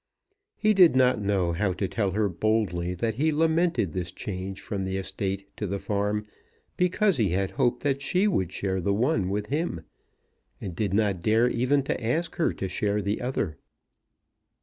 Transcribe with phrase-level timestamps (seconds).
[0.57, 4.83] He did not know how to tell her boldly that he lamented this change from
[4.83, 6.25] the estate to the farm
[6.75, 9.81] because he had hoped that she would share the one with him,
[10.59, 13.59] and did not dare even to ask her to share the other.